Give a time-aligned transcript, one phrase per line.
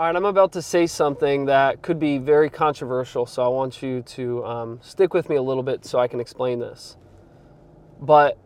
[0.00, 3.82] All right, I'm about to say something that could be very controversial, so I want
[3.82, 6.96] you to um, stick with me a little bit so I can explain this.
[8.00, 8.38] But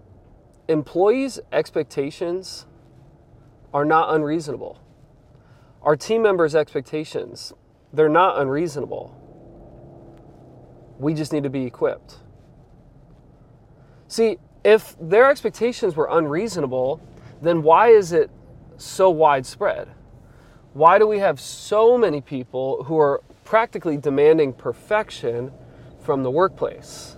[0.66, 2.66] employees' expectations
[3.72, 4.80] are not unreasonable.
[5.82, 7.52] Our team members' expectations,
[7.92, 9.14] they're not unreasonable.
[10.98, 12.16] We just need to be equipped.
[14.08, 17.00] See, if their expectations were unreasonable,
[17.40, 18.28] then why is it
[18.76, 19.94] so widespread?
[20.74, 25.52] Why do we have so many people who are practically demanding perfection
[26.00, 27.16] from the workplace?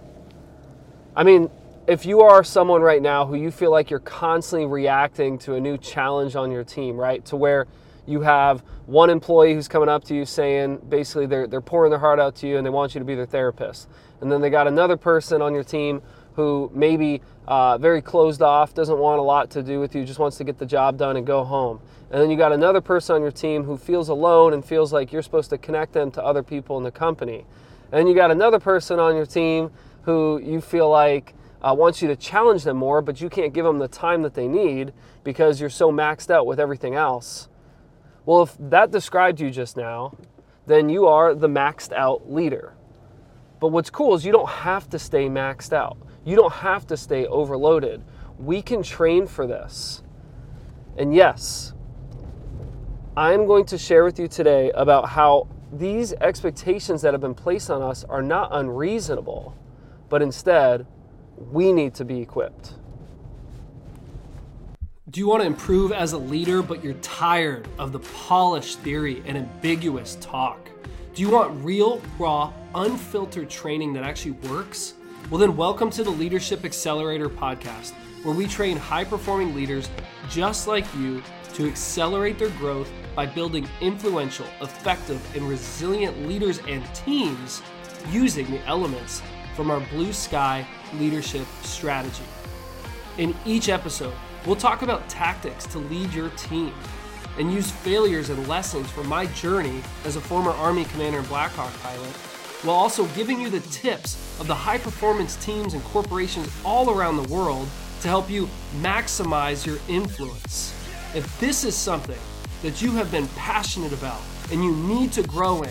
[1.16, 1.50] I mean,
[1.86, 5.60] if you are someone right now who you feel like you're constantly reacting to a
[5.60, 7.24] new challenge on your team, right?
[7.24, 7.66] To where
[8.04, 11.98] you have one employee who's coming up to you saying basically they're, they're pouring their
[11.98, 13.88] heart out to you and they want you to be their therapist.
[14.20, 16.02] And then they got another person on your team
[16.36, 20.18] who maybe uh, very closed off, doesn't want a lot to do with you, just
[20.18, 21.80] wants to get the job done and go home.
[22.10, 25.12] And then you got another person on your team who feels alone and feels like
[25.12, 27.44] you're supposed to connect them to other people in the company.
[27.90, 29.70] And you got another person on your team
[30.02, 33.64] who you feel like uh, wants you to challenge them more, but you can't give
[33.64, 34.92] them the time that they need
[35.24, 37.48] because you're so maxed out with everything else.
[38.26, 40.16] Well, if that described you just now,
[40.66, 42.74] then you are the maxed out leader.
[43.58, 45.96] But what's cool is you don't have to stay maxed out.
[46.26, 48.02] You don't have to stay overloaded.
[48.36, 50.02] We can train for this.
[50.98, 51.72] And yes,
[53.16, 57.70] I'm going to share with you today about how these expectations that have been placed
[57.70, 59.56] on us are not unreasonable,
[60.08, 60.86] but instead,
[61.52, 62.74] we need to be equipped.
[65.08, 69.22] Do you want to improve as a leader, but you're tired of the polished theory
[69.26, 70.68] and ambiguous talk?
[71.14, 74.94] Do you want real, raw, unfiltered training that actually works?
[75.28, 79.90] Well, then, welcome to the Leadership Accelerator podcast, where we train high performing leaders
[80.30, 81.20] just like you
[81.54, 87.60] to accelerate their growth by building influential, effective, and resilient leaders and teams
[88.08, 89.20] using the elements
[89.56, 92.22] from our Blue Sky leadership strategy.
[93.18, 94.14] In each episode,
[94.46, 96.72] we'll talk about tactics to lead your team
[97.36, 101.72] and use failures and lessons from my journey as a former Army commander and Blackhawk
[101.82, 102.16] pilot,
[102.66, 107.16] while also giving you the tips of the high performance teams and corporations all around
[107.16, 107.68] the world
[108.00, 108.48] to help you
[108.80, 110.74] maximize your influence.
[111.14, 112.18] If this is something
[112.62, 115.70] that you have been passionate about and you need to grow in,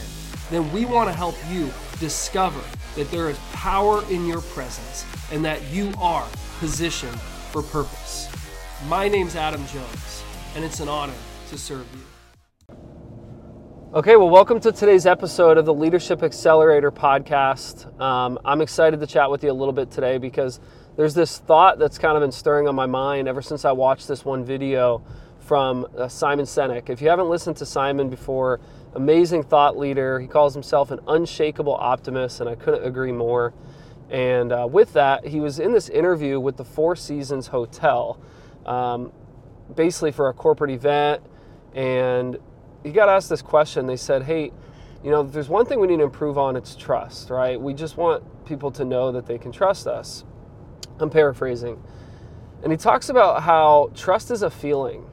[0.50, 1.70] then we want to help you
[2.00, 2.62] discover
[2.96, 6.28] that there is power in your presence and that you are
[6.60, 7.20] positioned
[7.52, 8.30] for purpose.
[8.88, 10.24] My name's Adam Jones,
[10.56, 11.14] and it's an honor
[11.50, 12.15] to serve you.
[13.96, 17.98] Okay, well, welcome to today's episode of the Leadership Accelerator podcast.
[17.98, 20.60] Um, I'm excited to chat with you a little bit today because
[20.98, 24.10] there's this thought that's kind of been stirring on my mind ever since I watched
[24.10, 25.02] this one video
[25.40, 26.90] from uh, Simon Sinek.
[26.90, 28.60] If you haven't listened to Simon before,
[28.96, 30.20] amazing thought leader.
[30.20, 33.54] He calls himself an unshakable optimist, and I couldn't agree more.
[34.10, 38.20] And uh, with that, he was in this interview with the Four Seasons Hotel,
[38.66, 39.14] um,
[39.74, 41.24] basically for a corporate event.
[41.74, 42.40] And
[42.86, 43.88] he got asked this question.
[43.88, 44.52] They said, Hey,
[45.04, 47.60] you know, there's one thing we need to improve on, it's trust, right?
[47.60, 50.24] We just want people to know that they can trust us.
[51.00, 51.82] I'm paraphrasing.
[52.64, 55.10] And he talks about how trust is a feeling.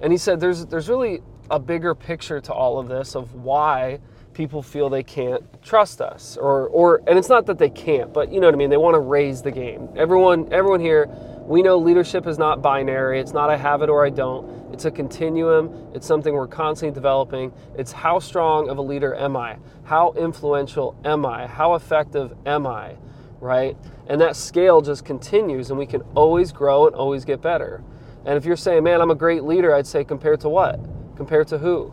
[0.00, 4.00] And he said there's there's really a bigger picture to all of this of why
[4.34, 8.30] people feel they can't trust us or or and it's not that they can't but
[8.30, 11.06] you know what i mean they want to raise the game everyone everyone here
[11.46, 14.84] we know leadership is not binary it's not i have it or i don't it's
[14.84, 19.56] a continuum it's something we're constantly developing it's how strong of a leader am i
[19.84, 22.96] how influential am i how effective am i
[23.40, 23.76] right
[24.08, 27.82] and that scale just continues and we can always grow and always get better
[28.24, 30.80] and if you're saying man i'm a great leader i'd say compared to what
[31.16, 31.92] compared to who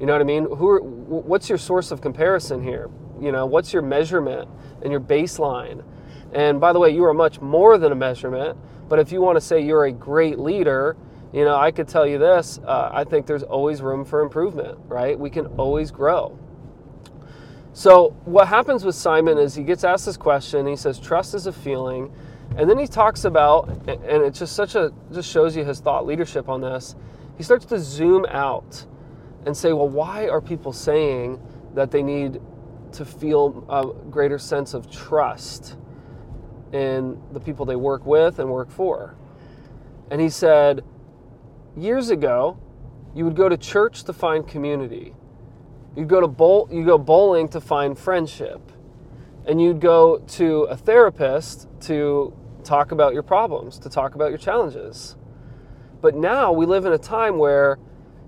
[0.00, 0.44] you know what I mean?
[0.44, 2.88] Who are, what's your source of comparison here?
[3.20, 4.48] You know, what's your measurement
[4.82, 5.84] and your baseline?
[6.32, 8.56] And by the way, you are much more than a measurement.
[8.88, 10.96] But if you want to say you're a great leader,
[11.32, 14.78] you know, I could tell you this uh, I think there's always room for improvement,
[14.86, 15.18] right?
[15.18, 16.38] We can always grow.
[17.72, 21.46] So, what happens with Simon is he gets asked this question, he says, Trust is
[21.46, 22.12] a feeling.
[22.56, 26.06] And then he talks about, and it just such a, just shows you his thought
[26.06, 26.96] leadership on this.
[27.36, 28.84] He starts to zoom out
[29.46, 31.40] and say, well, why are people saying
[31.74, 32.40] that they need
[32.92, 35.76] to feel a greater sense of trust
[36.72, 39.14] in the people they work with and work for?
[40.10, 40.82] And he said,
[41.78, 42.58] years ago,
[43.14, 45.14] you would go to church to find community.
[45.96, 48.60] You'd go to bowl, you go bowling to find friendship.
[49.46, 52.34] And you'd go to a therapist to
[52.64, 55.16] talk about your problems, to talk about your challenges.
[56.00, 57.78] But now we live in a time where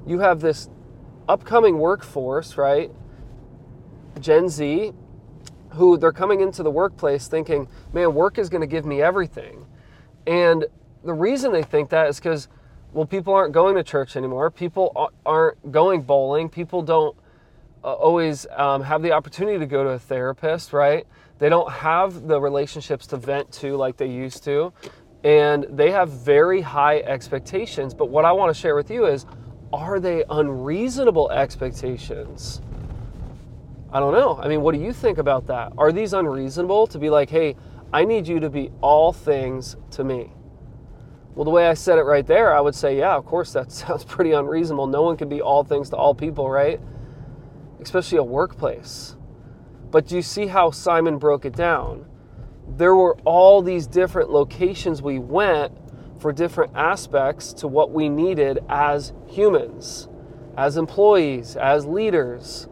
[0.07, 0.69] you have this
[1.29, 2.91] upcoming workforce, right?
[4.19, 4.93] Gen Z,
[5.71, 9.67] who they're coming into the workplace thinking, man, work is going to give me everything.
[10.27, 10.67] And
[11.05, 12.49] the reason they think that is because,
[12.93, 14.51] well, people aren't going to church anymore.
[14.51, 16.49] People aren't going bowling.
[16.49, 17.17] People don't
[17.85, 21.07] uh, always um, have the opportunity to go to a therapist, right?
[21.39, 24.73] They don't have the relationships to vent to like they used to.
[25.23, 27.95] And they have very high expectations.
[27.95, 29.25] But what I want to share with you is
[29.73, 32.61] are they unreasonable expectations?
[33.93, 34.39] I don't know.
[34.43, 35.73] I mean, what do you think about that?
[35.79, 37.57] Are these unreasonable to be like, hey,
[37.93, 40.33] I need you to be all things to me?
[41.35, 43.71] Well, the way I said it right there, I would say, yeah, of course, that
[43.73, 44.87] sounds pretty unreasonable.
[44.87, 46.81] No one can be all things to all people, right?
[47.81, 49.17] Especially a workplace.
[49.91, 52.07] But do you see how Simon broke it down?
[52.77, 55.77] There were all these different locations we went
[56.21, 60.09] for different aspects to what we needed as humans,
[60.57, 62.69] as employees, as leaders.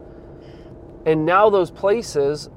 [1.06, 2.50] And now those places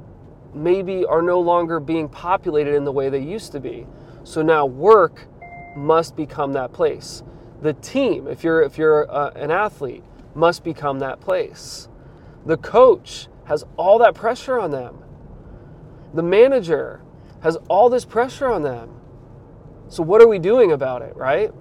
[0.54, 3.88] maybe are no longer being populated in the way they used to be.
[4.24, 5.28] So now work
[5.76, 7.24] must become that place.
[7.62, 10.04] The team, if you're if you're uh, an athlete,
[10.34, 11.88] must become that place.
[12.46, 15.04] The coach has all that pressure on them.
[16.14, 17.02] The manager
[17.42, 19.00] has all this pressure on them.
[19.90, 21.52] So what are we doing about it, right?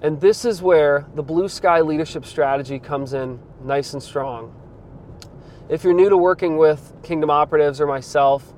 [0.00, 4.54] And this is where the blue sky leadership strategy comes in nice and strong.
[5.68, 8.54] If you're new to working with Kingdom Operatives or myself,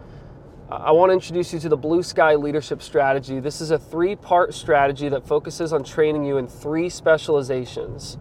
[0.70, 3.40] I want to introduce you to the Blue Sky Leadership Strategy.
[3.40, 8.19] This is a three part strategy that focuses on training you in three specializations.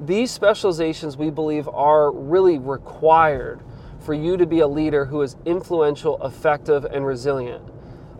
[0.00, 3.60] These specializations, we believe, are really required
[3.98, 7.62] for you to be a leader who is influential, effective, and resilient.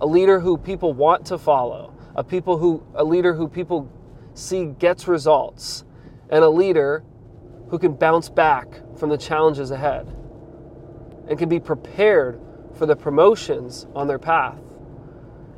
[0.02, 3.90] A leader who people want to follow, a people who a leader who people
[4.34, 5.86] see gets results,
[6.28, 7.04] and a leader
[7.70, 10.14] who can bounce back from the challenges ahead
[11.26, 12.38] and can be prepared
[12.80, 14.56] for the promotions on their path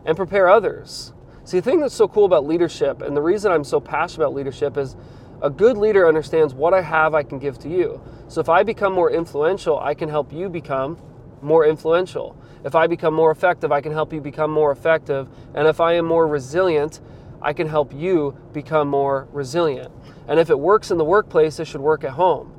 [0.04, 1.12] and prepare others.
[1.44, 4.34] See, the thing that's so cool about leadership, and the reason I'm so passionate about
[4.34, 4.96] leadership, is
[5.40, 8.02] a good leader understands what I have I can give to you.
[8.26, 10.98] So if I become more influential, I can help you become
[11.42, 12.36] more influential.
[12.64, 15.28] If I become more effective, I can help you become more effective.
[15.54, 17.00] And if I am more resilient,
[17.40, 19.92] I can help you become more resilient.
[20.26, 22.52] And if it works in the workplace, it should work at home.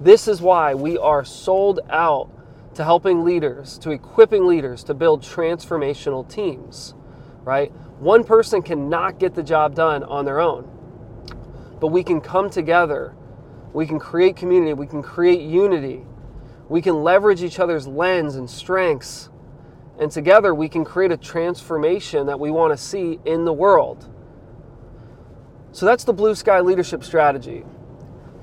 [0.00, 2.30] This is why we are sold out
[2.76, 6.94] to helping leaders, to equipping leaders to build transformational teams,
[7.42, 7.72] right?
[7.98, 10.70] One person cannot get the job done on their own,
[11.80, 13.14] but we can come together.
[13.72, 14.74] We can create community.
[14.74, 16.04] We can create unity.
[16.68, 19.30] We can leverage each other's lens and strengths.
[19.98, 24.06] And together we can create a transformation that we want to see in the world.
[25.72, 27.64] So that's the blue sky leadership strategy.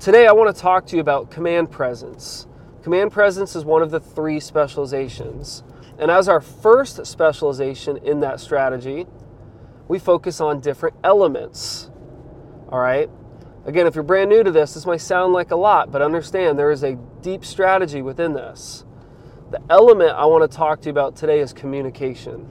[0.00, 2.48] Today, I want to talk to you about command presence.
[2.84, 5.62] Command presence is one of the three specializations.
[5.98, 9.06] And as our first specialization in that strategy,
[9.88, 11.90] we focus on different elements.
[12.68, 13.08] All right?
[13.64, 16.58] Again, if you're brand new to this, this might sound like a lot, but understand
[16.58, 18.84] there is a deep strategy within this.
[19.50, 22.46] The element I want to talk to you about today is communication.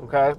[0.00, 0.32] Okay?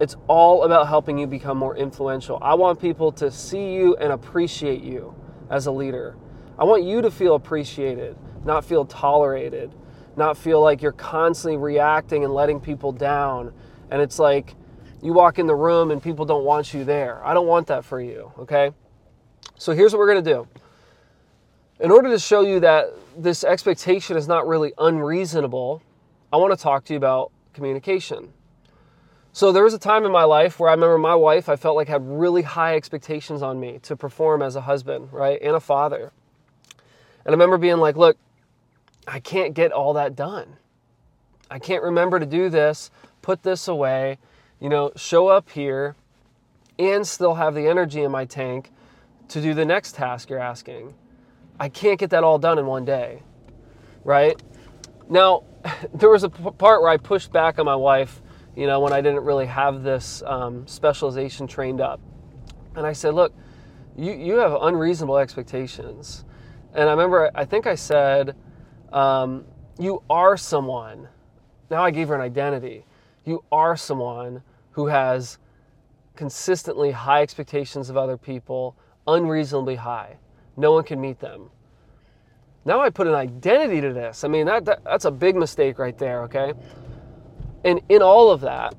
[0.00, 2.38] It's all about helping you become more influential.
[2.40, 5.14] I want people to see you and appreciate you
[5.50, 6.16] as a leader.
[6.58, 9.74] I want you to feel appreciated, not feel tolerated,
[10.16, 13.52] not feel like you're constantly reacting and letting people down.
[13.90, 14.54] And it's like
[15.02, 17.24] you walk in the room and people don't want you there.
[17.24, 18.70] I don't want that for you, okay?
[19.56, 20.48] So here's what we're to do.
[21.80, 22.86] In order to show you that
[23.18, 25.82] this expectation is not really unreasonable,
[26.32, 28.32] I want to talk to you about communication.
[29.32, 31.76] So there was a time in my life where I remember my wife, I felt
[31.76, 35.38] like had really high expectations on me to perform as a husband, right?
[35.42, 36.12] And a father.
[37.26, 38.16] And I remember being like, look,
[39.06, 40.56] I can't get all that done.
[41.50, 42.90] I can't remember to do this,
[43.22, 44.18] put this away,
[44.60, 45.94] you know, show up here
[46.78, 48.70] and still have the energy in my tank
[49.28, 50.94] to do the next task you're asking.
[51.58, 53.22] I can't get that all done in one day,
[54.04, 54.40] right?
[55.08, 55.44] Now,
[55.94, 58.20] there was a part where I pushed back on my wife
[58.56, 62.00] you know, when I didn't really have this um, specialization trained up.
[62.74, 63.34] And I said, look,
[63.96, 66.24] you, you have unreasonable expectations.
[66.74, 68.34] And I remember, I think I said,
[68.96, 69.44] um,
[69.78, 71.06] you are someone.
[71.70, 72.84] Now I gave her an identity.
[73.26, 75.38] You are someone who has
[76.16, 78.74] consistently high expectations of other people,
[79.06, 80.16] unreasonably high.
[80.56, 81.50] No one can meet them.
[82.64, 84.24] Now I put an identity to this.
[84.24, 86.54] I mean, that, that that's a big mistake right there, okay?
[87.64, 88.74] And in all of that,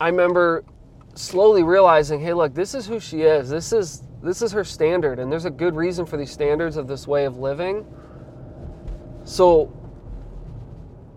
[0.00, 0.64] I remember
[1.14, 3.48] slowly realizing, hey, look, this is who she is.
[3.48, 6.88] This is this is her standard and there's a good reason for these standards of
[6.88, 7.86] this way of living.
[9.24, 9.72] So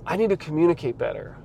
[0.06, 1.38] I need to communicate better.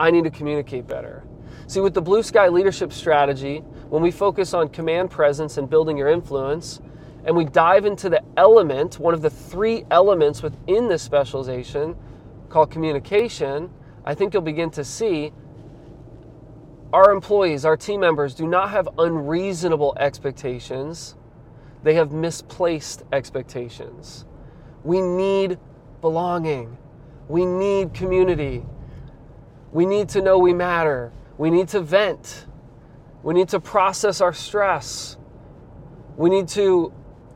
[0.00, 1.24] I need to communicate better.
[1.66, 5.96] See, with the blue sky leadership strategy, when we focus on command presence and building
[5.96, 6.80] your influence,
[7.24, 11.96] and we dive into the element, one of the three elements within this specialization
[12.48, 13.70] called communication,
[14.04, 15.32] I think you'll begin to see
[16.92, 21.16] our employees, our team members do not have unreasonable expectations,
[21.82, 24.24] they have misplaced expectations.
[24.84, 25.58] We need
[26.00, 26.76] belonging,
[27.28, 28.64] we need community,
[29.72, 32.46] we need to know we matter, we need to vent,
[33.22, 35.16] we need to process our stress,
[36.16, 36.92] we need to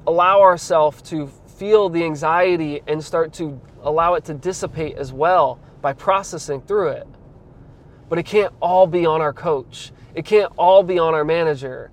[0.07, 1.29] allow ourselves to
[1.63, 6.89] feel the anxiety and start to allow it to dissipate as well by processing through
[6.89, 7.07] it.
[8.09, 9.93] But it can't all be on our coach.
[10.15, 11.91] It can't all be on our manager.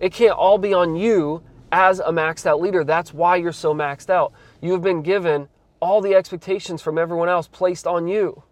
[0.00, 2.84] It can't all be on you as a maxed out leader.
[2.84, 4.32] That's why you're so maxed out.
[4.62, 5.48] You have been given
[5.80, 8.44] all the expectations from everyone else placed on you.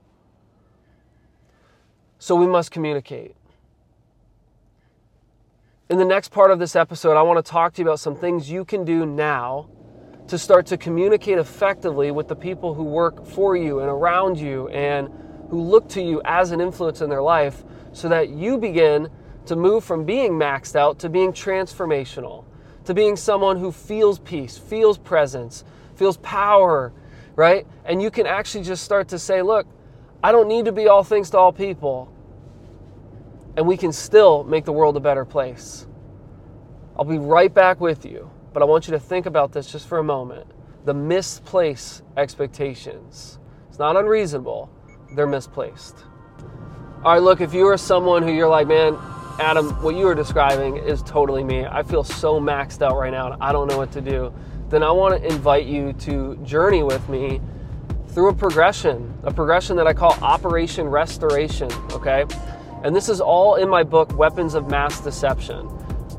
[2.18, 3.34] So we must communicate.
[5.88, 8.16] In the next part of this episode, I want to talk to you about some
[8.16, 9.68] things you can do now
[10.26, 14.68] to start to communicate effectively with the people who work for you and around you
[14.68, 15.08] and
[15.48, 19.08] who look to you as an influence in their life so that you begin
[19.46, 22.44] to move from being maxed out to being transformational,
[22.84, 25.64] to being someone who feels peace, feels presence,
[26.00, 26.94] feels power,
[27.36, 27.66] right?
[27.84, 29.66] And you can actually just start to say, look,
[30.24, 32.10] I don't need to be all things to all people.
[33.58, 35.86] And we can still make the world a better place.
[36.96, 39.86] I'll be right back with you, but I want you to think about this just
[39.88, 40.46] for a moment.
[40.86, 43.38] The misplaced expectations.
[43.68, 44.70] It's not unreasonable,
[45.14, 45.96] they're misplaced.
[47.04, 48.96] All right, look, if you are someone who you're like, man,
[49.38, 51.66] Adam, what you are describing is totally me.
[51.66, 54.32] I feel so maxed out right now and I don't know what to do.
[54.70, 57.40] Then I want to invite you to journey with me
[58.10, 62.24] through a progression, a progression that I call Operation Restoration, okay?
[62.84, 65.68] And this is all in my book, Weapons of Mass Deception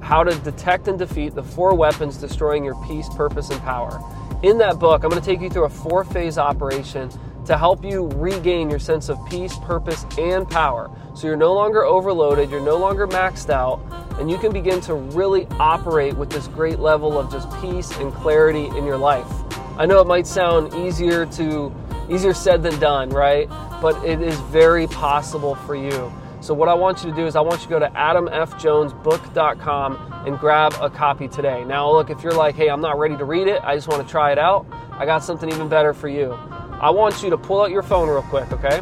[0.01, 4.01] How to Detect and Defeat the Four Weapons Destroying Your Peace, Purpose, and Power.
[4.43, 7.09] In that book, I'm going to take you through a four phase operation
[7.45, 10.91] to help you regain your sense of peace, purpose, and power.
[11.15, 13.79] So you're no longer overloaded, you're no longer maxed out,
[14.19, 18.13] and you can begin to really operate with this great level of just peace and
[18.13, 19.31] clarity in your life.
[19.77, 21.73] I know it might sound easier to
[22.09, 23.47] easier said than done, right?
[23.81, 26.11] But it is very possible for you.
[26.41, 30.23] So what I want you to do is I want you to go to adamfjonesbook.com
[30.25, 31.63] and grab a copy today.
[31.63, 33.61] Now look, if you're like, "Hey, I'm not ready to read it.
[33.63, 36.37] I just want to try it out." I got something even better for you.
[36.81, 38.81] I want you to pull out your phone real quick, okay?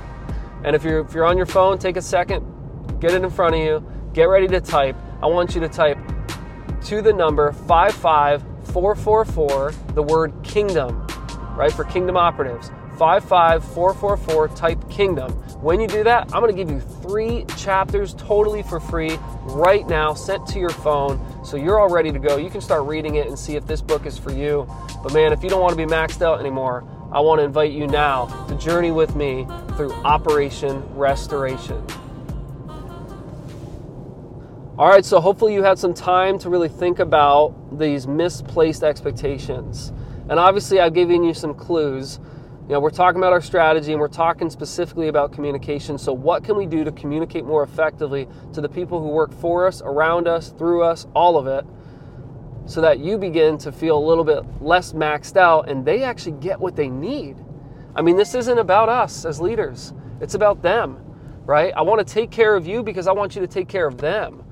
[0.63, 2.43] And if you're if you're on your phone, take a second,
[2.99, 3.83] get it in front of you,
[4.13, 4.95] get ready to type.
[5.21, 5.97] I want you to type
[6.85, 11.05] to the number 55444 the word kingdom,
[11.55, 11.71] right?
[11.71, 12.69] For kingdom operatives.
[12.97, 15.31] 55444 type kingdom.
[15.61, 20.13] When you do that, I'm to give you 3 chapters totally for free right now
[20.13, 22.37] sent to your phone so you're all ready to go.
[22.37, 24.67] You can start reading it and see if this book is for you.
[25.01, 27.71] But man, if you don't want to be maxed out anymore, I want to invite
[27.71, 31.83] you now to journey with me through Operation Restoration.
[34.79, 39.91] All right, so hopefully you had some time to really think about these misplaced expectations.
[40.29, 42.21] And obviously, I've given you some clues.
[42.61, 45.97] You know, we're talking about our strategy and we're talking specifically about communication.
[45.97, 49.67] So, what can we do to communicate more effectively to the people who work for
[49.67, 51.65] us, around us, through us, all of it?
[52.65, 56.39] so that you begin to feel a little bit less maxed out and they actually
[56.39, 57.35] get what they need.
[57.95, 61.03] I mean, this isn't about us as leaders, it's about them,
[61.45, 61.73] right?
[61.75, 63.97] I want to take care of you because I want you to take care of
[63.97, 64.45] them.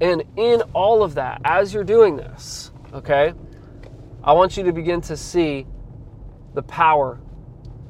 [0.00, 3.32] And in all of that, as you're doing this, okay,
[4.22, 5.66] I want you to begin to see
[6.54, 7.20] the power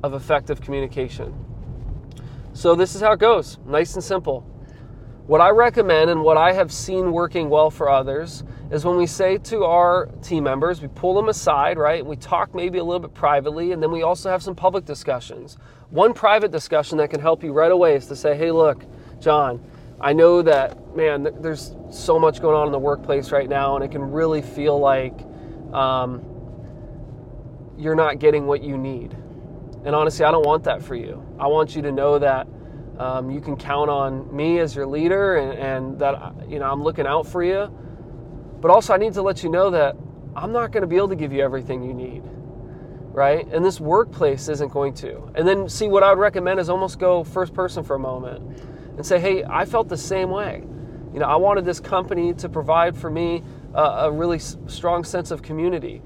[0.03, 1.35] of effective communication.
[2.53, 4.41] So, this is how it goes nice and simple.
[5.27, 9.07] What I recommend and what I have seen working well for others is when we
[9.07, 12.05] say to our team members, we pull them aside, right?
[12.05, 15.57] We talk maybe a little bit privately, and then we also have some public discussions.
[15.89, 18.85] One private discussion that can help you right away is to say, hey, look,
[19.19, 19.65] John,
[20.05, 23.83] I know that, man, there's so much going on in the workplace right now, and
[23.83, 25.19] it can really feel like
[25.73, 26.23] um,
[27.79, 29.15] you're not getting what you need.
[29.87, 31.25] And honestly, I don't want that for you.
[31.41, 32.47] I want you to know that
[32.99, 36.83] um, you can count on me as your leader and, and that you know I'm
[36.83, 37.69] looking out for you.
[38.61, 39.97] But also I need to let you know that
[40.37, 42.23] I'm not going to be able to give you everything you need.
[43.15, 43.47] Right?
[43.47, 45.33] And this workplace isn't going to.
[45.35, 48.74] And then see what I would recommend is almost go first person for a moment
[48.97, 50.65] and say, "Hey, I felt the same way."
[51.15, 55.05] you know, I wanted this company to provide for me a, a really s- strong
[55.05, 56.03] sense of community.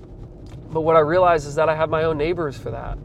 [0.70, 2.98] But what I realized is that I have my own neighbors for that.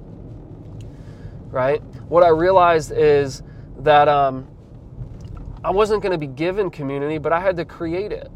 [1.49, 1.81] Right?
[2.09, 3.41] What I realized is
[3.79, 4.49] that um,
[5.63, 8.29] I wasn't going to be given community, but I had to create it.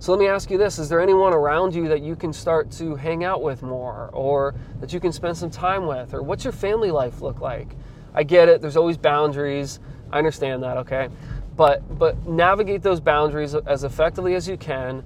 [0.00, 2.72] So let me ask you this Is there anyone around you that you can start
[2.72, 6.12] to hang out with more or that you can spend some time with?
[6.12, 7.76] Or what's your family life look like?
[8.14, 9.78] I get it, there's always boundaries.
[10.12, 11.08] I understand that, okay?
[11.56, 15.04] But but navigate those boundaries as effectively as you can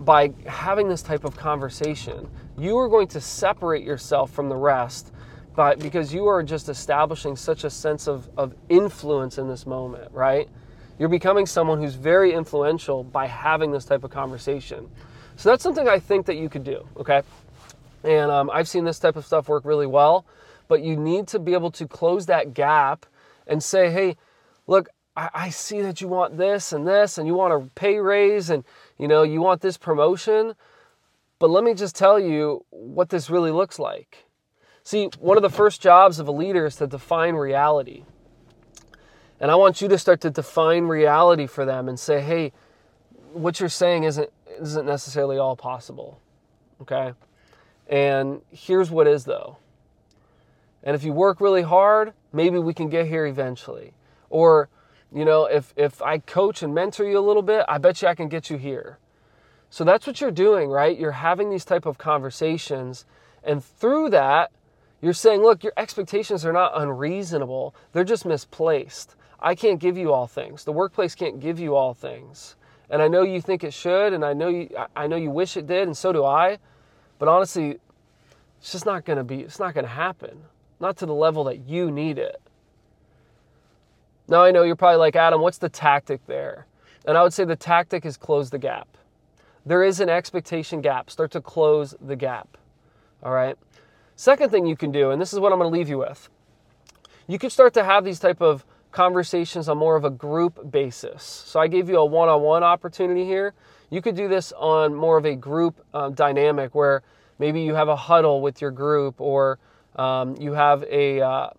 [0.00, 2.28] by having this type of conversation.
[2.58, 5.12] You are going to separate yourself from the rest
[5.54, 10.10] by, because you are just establishing such a sense of, of influence in this moment,
[10.12, 10.48] right?
[10.98, 14.88] You're becoming someone who's very influential by having this type of conversation.
[15.36, 17.22] So that's something I think that you could do, okay?
[18.04, 20.24] And um, I've seen this type of stuff work really well,
[20.68, 23.06] but you need to be able to close that gap
[23.46, 24.16] and say, hey,
[24.66, 27.98] look, I, I see that you want this and this, and you want a pay
[27.98, 28.64] raise, and
[28.98, 30.54] you know you want this promotion.
[31.38, 34.26] But let me just tell you what this really looks like.
[34.84, 38.04] See, one of the first jobs of a leader is to define reality.
[39.40, 42.52] And I want you to start to define reality for them and say, hey,
[43.32, 46.20] what you're saying isn't isn't necessarily all possible.
[46.80, 47.12] Okay?
[47.88, 49.56] And here's what is though.
[50.84, 53.92] And if you work really hard, maybe we can get here eventually.
[54.32, 54.68] Or,
[55.14, 58.08] you know, if if I coach and mentor you a little bit, I bet you
[58.08, 58.98] I can get you here.
[59.70, 60.98] So that's what you're doing, right?
[60.98, 63.04] You're having these type of conversations
[63.44, 64.50] and through that,
[65.00, 67.74] you're saying, look, your expectations are not unreasonable.
[67.92, 69.16] They're just misplaced.
[69.40, 70.64] I can't give you all things.
[70.64, 72.54] The workplace can't give you all things.
[72.88, 75.56] And I know you think it should, and I know you I know you wish
[75.56, 76.58] it did, and so do I.
[77.18, 77.78] But honestly,
[78.60, 80.42] it's just not gonna be, it's not gonna happen.
[80.78, 82.40] Not to the level that you need it.
[84.28, 86.66] Now I know you're probably like, Adam, what's the tactic there?
[87.06, 88.88] And I would say the tactic is close the gap.
[89.66, 91.10] There is an expectation gap.
[91.10, 92.56] Start to close the gap.
[93.22, 93.56] All right.
[94.16, 96.28] Second thing you can do, and this is what I'm going to leave you with,
[97.26, 101.22] you can start to have these type of conversations on more of a group basis.
[101.22, 103.54] So I gave you a one-on-one opportunity here.
[103.90, 107.02] You could do this on more of a group um, dynamic where
[107.38, 109.58] maybe you have a huddle with your group, or
[109.96, 111.50] um, you have a uh,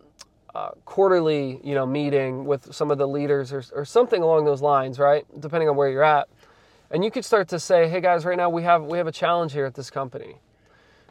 [0.56, 4.62] uh, quarterly, you know, meeting with some of the leaders, or, or something along those
[4.62, 5.26] lines, right?
[5.40, 6.28] Depending on where you're at,
[6.92, 9.12] and you could start to say, "Hey guys, right now we have we have a
[9.12, 10.40] challenge here at this company."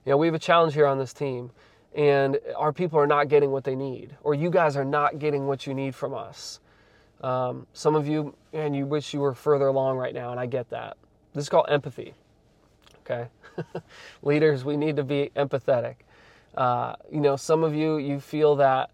[0.05, 1.51] You know, we have a challenge here on this team,
[1.95, 5.47] and our people are not getting what they need, or you guys are not getting
[5.47, 6.61] what you need from us.
[7.21, 10.47] Um, some of you, and you wish you were further along right now, and I
[10.47, 10.97] get that.
[11.35, 12.15] This is called empathy.
[13.05, 13.27] Okay,
[14.23, 15.97] leaders, we need to be empathetic.
[16.57, 18.91] Uh, you know, some of you, you feel that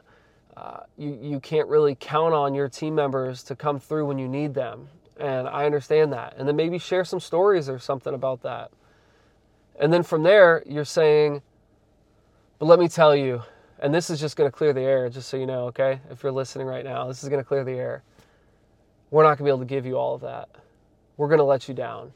[0.59, 4.27] uh, you you can't really count on your team members to come through when you
[4.27, 6.35] need them, and I understand that.
[6.37, 8.73] And then maybe share some stories or something about that.
[9.79, 11.43] And then from there, you're saying,
[12.59, 13.43] but let me tell you,
[13.79, 16.01] and this is just going to clear the air, just so you know, okay?
[16.11, 18.03] If you're listening right now, this is going to clear the air.
[19.13, 20.49] We're not going to be able to give you all of that.
[21.17, 22.13] We're going to let you down.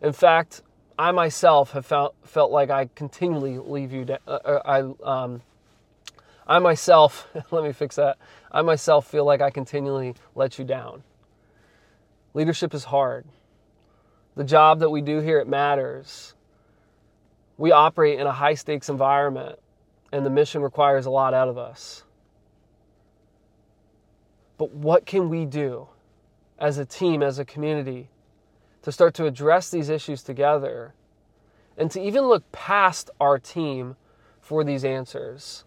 [0.00, 0.62] In fact,
[0.96, 4.18] I myself have felt, felt like I continually leave you down.
[4.28, 5.42] Uh, uh, I, um,
[6.50, 8.18] I myself, let me fix that.
[8.50, 11.04] I myself feel like I continually let you down.
[12.34, 13.24] Leadership is hard.
[14.34, 16.34] The job that we do here, it matters.
[17.56, 19.60] We operate in a high stakes environment,
[20.10, 22.02] and the mission requires a lot out of us.
[24.58, 25.86] But what can we do
[26.58, 28.10] as a team, as a community,
[28.82, 30.94] to start to address these issues together
[31.78, 33.94] and to even look past our team
[34.40, 35.64] for these answers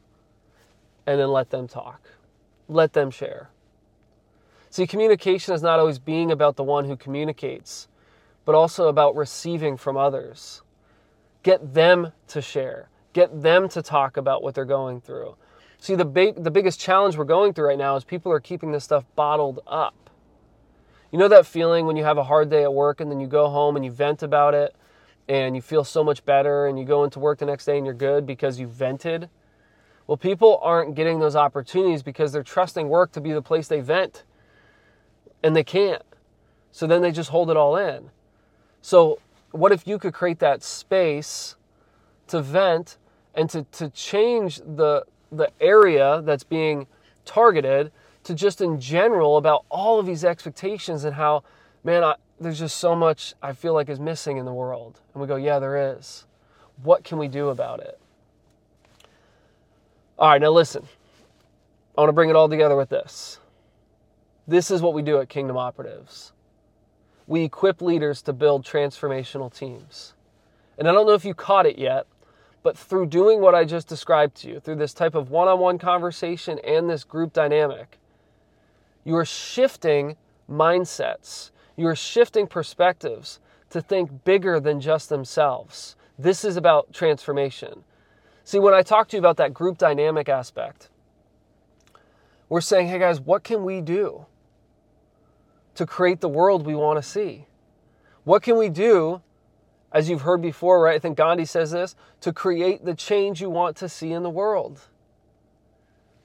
[1.06, 2.02] and then let them talk?
[2.68, 3.50] Let them share.
[4.70, 7.88] See, communication is not always being about the one who communicates
[8.46, 10.62] but also about receiving from others.
[11.44, 15.36] Get them to share, get them to talk about what they're going through.
[15.78, 18.72] See, the, big, the biggest challenge we're going through right now is people are keeping
[18.72, 20.10] this stuff bottled up.
[21.12, 23.28] You know that feeling when you have a hard day at work and then you
[23.28, 24.76] go home and you vent about it
[25.28, 27.86] and you feel so much better and you go into work the next day and
[27.86, 29.30] you're good because you vented?
[30.08, 33.80] Well, people aren't getting those opportunities because they're trusting work to be the place they
[33.80, 34.24] vent
[35.42, 36.04] and they can't.
[36.72, 38.10] So then they just hold it all in.
[38.82, 39.20] So,
[39.52, 41.56] what if you could create that space
[42.28, 42.98] to vent
[43.36, 46.88] and to, to change the, the area that's being
[47.24, 47.92] targeted
[48.24, 51.44] to just in general about all of these expectations and how,
[51.84, 55.00] man, I, there's just so much I feel like is missing in the world.
[55.14, 56.26] And we go, yeah, there is.
[56.82, 58.00] What can we do about it?
[60.24, 60.88] All right, now listen.
[61.98, 63.40] I want to bring it all together with this.
[64.48, 66.32] This is what we do at Kingdom Operatives
[67.28, 70.14] we equip leaders to build transformational teams.
[70.78, 72.06] And I don't know if you caught it yet,
[72.64, 75.60] but through doing what I just described to you, through this type of one on
[75.60, 78.00] one conversation and this group dynamic,
[79.04, 80.16] you are shifting
[80.50, 81.52] mindsets.
[81.76, 85.98] You are shifting perspectives to think bigger than just themselves.
[86.18, 87.84] This is about transformation.
[88.44, 90.90] See, when I talk to you about that group dynamic aspect,
[92.50, 94.26] we're saying, hey guys, what can we do
[95.76, 97.46] to create the world we want to see?
[98.26, 99.22] What can we do,
[99.92, 100.96] as you've heard before, right?
[100.96, 104.30] I think Gandhi says this, to create the change you want to see in the
[104.30, 104.82] world.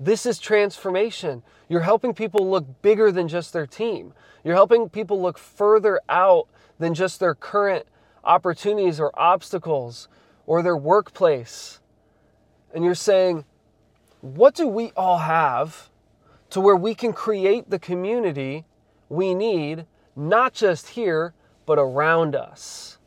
[0.01, 1.43] This is transformation.
[1.69, 4.13] You're helping people look bigger than just their team.
[4.45, 6.47] You're helping people look further out
[6.79, 7.87] than just their current
[8.23, 10.09] opportunities or obstacles
[10.47, 11.81] or their workplace.
[12.75, 13.45] And you're saying,
[14.21, 15.91] what do we all have
[16.51, 18.65] to where we can create the community
[19.09, 21.35] we need, not just here,
[21.67, 22.99] but around us?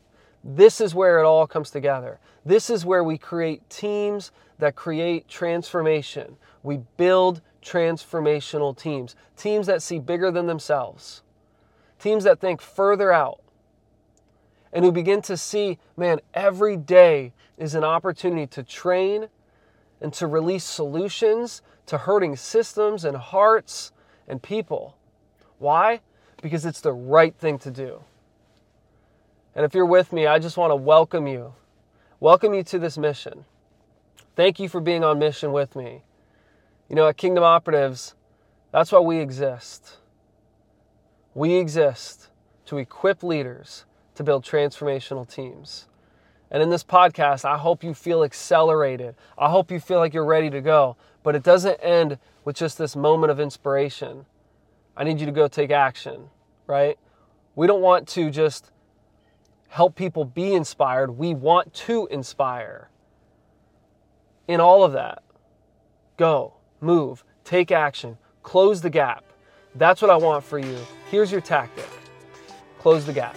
[0.44, 2.18] This is where it all comes together.
[2.44, 6.36] This is where we create teams that create transformation.
[6.62, 11.22] We build transformational teams, teams that see bigger than themselves,
[12.00, 13.40] teams that think further out,
[14.72, 19.28] and who begin to see, man, every day is an opportunity to train
[20.02, 23.92] and to release solutions to hurting systems and hearts
[24.26, 24.96] and people.
[25.58, 26.00] Why?
[26.42, 28.02] Because it's the right thing to do.
[29.54, 31.54] And if you're with me, I just want to welcome you.
[32.18, 33.44] Welcome you to this mission.
[34.34, 36.02] Thank you for being on mission with me.
[36.88, 38.16] You know, at Kingdom Operatives,
[38.72, 39.98] that's why we exist.
[41.32, 42.28] We exist
[42.66, 43.84] to equip leaders
[44.16, 45.86] to build transformational teams.
[46.52, 49.14] And in this podcast, I hope you feel accelerated.
[49.38, 50.96] I hope you feel like you're ready to go.
[51.22, 54.26] But it doesn't end with just this moment of inspiration.
[54.94, 56.28] I need you to go take action,
[56.66, 56.98] right?
[57.56, 58.70] We don't want to just
[59.68, 61.12] help people be inspired.
[61.12, 62.90] We want to inspire.
[64.46, 65.22] In all of that,
[66.18, 69.24] go, move, take action, close the gap.
[69.74, 70.76] That's what I want for you.
[71.10, 71.88] Here's your tactic
[72.78, 73.36] close the gap.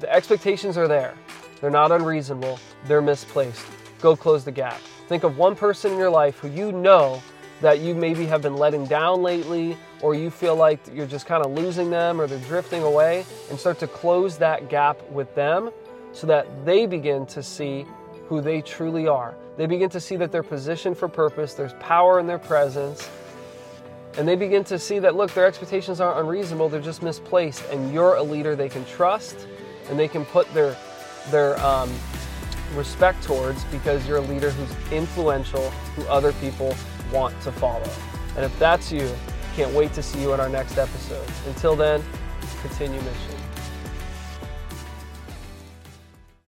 [0.00, 1.14] The expectations are there.
[1.60, 3.66] They're not unreasonable, they're misplaced.
[4.00, 4.78] Go close the gap.
[5.08, 7.22] Think of one person in your life who you know
[7.62, 11.44] that you maybe have been letting down lately, or you feel like you're just kind
[11.44, 15.70] of losing them or they're drifting away, and start to close that gap with them
[16.12, 17.86] so that they begin to see
[18.28, 19.34] who they truly are.
[19.56, 23.08] They begin to see that they're positioned for purpose, there's power in their presence,
[24.18, 27.92] and they begin to see that, look, their expectations aren't unreasonable, they're just misplaced, and
[27.92, 29.46] you're a leader they can trust
[29.88, 30.76] and they can put their
[31.30, 31.92] their um,
[32.74, 36.74] respect towards because you're a leader who's influential, who other people
[37.12, 37.88] want to follow.
[38.36, 39.10] And if that's you,
[39.54, 41.26] can't wait to see you in our next episode.
[41.46, 42.04] Until then,
[42.62, 43.35] continue mission.